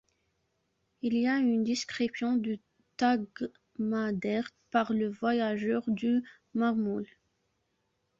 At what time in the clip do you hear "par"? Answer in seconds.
4.71-4.93